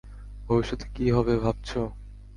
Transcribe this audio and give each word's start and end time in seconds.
ভবিষ্যতে 0.47 0.85
কি 0.95 1.05
হবে 1.09 1.33
ভাবছো? 1.37 1.79